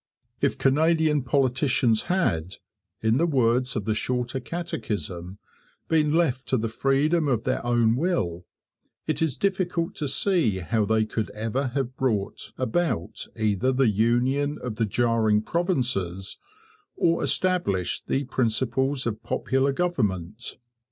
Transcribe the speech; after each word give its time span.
If 0.39 0.57
Canadian 0.57 1.21
politicians 1.21 2.05
had, 2.09 2.55
in 3.03 3.17
the 3.17 3.27
words 3.27 3.75
of 3.75 3.85
the 3.85 3.93
Shorter 3.93 4.39
Catechism, 4.39 5.37
been 5.89 6.11
left 6.13 6.47
to 6.47 6.57
the 6.57 6.69
freedom 6.69 7.27
of 7.27 7.43
their 7.43 7.63
own 7.63 7.95
will, 7.95 8.47
it 9.05 9.21
is 9.21 9.37
difficult 9.37 9.93
to 9.97 10.07
see 10.07 10.57
how 10.57 10.85
they 10.85 11.05
could 11.05 11.29
ever 11.35 11.67
have 11.75 11.95
brought 11.97 12.51
about 12.57 13.27
either 13.37 13.71
the 13.71 13.89
union 13.89 14.57
of 14.63 14.77
the 14.77 14.87
jarring 14.87 15.43
provinces, 15.43 16.37
or 16.95 17.21
established 17.21 18.07
the 18.07 18.23
principles 18.23 19.05
of 19.05 19.21
popular 19.21 19.71
government. 19.71 20.57